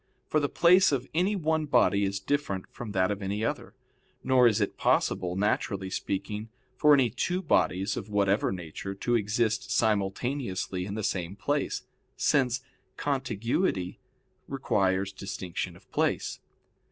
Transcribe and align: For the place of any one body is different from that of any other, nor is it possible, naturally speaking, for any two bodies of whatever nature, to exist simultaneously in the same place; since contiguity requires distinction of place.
For 0.25 0.39
the 0.39 0.49
place 0.49 0.91
of 0.91 1.07
any 1.13 1.35
one 1.35 1.67
body 1.67 2.05
is 2.05 2.19
different 2.19 2.65
from 2.71 2.91
that 2.93 3.11
of 3.11 3.21
any 3.21 3.45
other, 3.45 3.75
nor 4.23 4.47
is 4.47 4.59
it 4.59 4.75
possible, 4.75 5.35
naturally 5.35 5.91
speaking, 5.91 6.49
for 6.75 6.95
any 6.95 7.11
two 7.11 7.39
bodies 7.39 7.95
of 7.95 8.09
whatever 8.09 8.51
nature, 8.51 8.95
to 8.95 9.13
exist 9.15 9.69
simultaneously 9.69 10.87
in 10.87 10.95
the 10.95 11.03
same 11.03 11.35
place; 11.35 11.83
since 12.17 12.61
contiguity 12.97 13.99
requires 14.47 15.11
distinction 15.13 15.75
of 15.75 15.87
place. 15.91 16.39